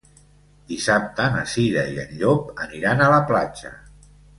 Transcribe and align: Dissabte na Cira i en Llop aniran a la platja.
Dissabte 0.71 1.27
na 1.37 1.45
Cira 1.53 1.85
i 1.95 2.03
en 2.07 2.19
Llop 2.25 2.53
aniran 2.69 3.05
a 3.11 3.15
la 3.17 3.25
platja. 3.33 3.79